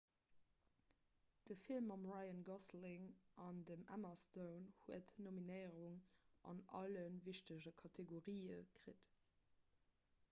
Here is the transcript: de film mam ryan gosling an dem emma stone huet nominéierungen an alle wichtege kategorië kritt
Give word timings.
de 1.49 1.55
film 1.65 1.85
mam 1.89 2.05
ryan 2.11 2.39
gosling 2.49 3.05
an 3.43 3.61
dem 3.71 3.85
emma 3.97 4.13
stone 4.23 4.73
huet 4.79 5.15
nominéierungen 5.27 6.01
an 6.55 6.65
alle 6.83 7.07
wichtege 7.29 7.77
kategorië 7.85 8.39
kritt 8.83 9.15